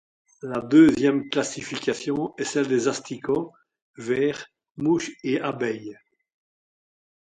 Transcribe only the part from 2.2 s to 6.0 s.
est celle des asticots, vers, mouches et abeilles.